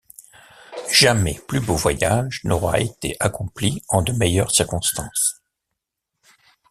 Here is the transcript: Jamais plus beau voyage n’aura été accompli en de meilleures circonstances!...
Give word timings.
Jamais 0.91 1.39
plus 1.47 1.59
beau 1.59 1.75
voyage 1.75 2.41
n’aura 2.43 2.79
été 2.79 3.15
accompli 3.19 3.83
en 3.87 4.01
de 4.01 4.13
meilleures 4.13 4.49
circonstances!... 4.49 5.43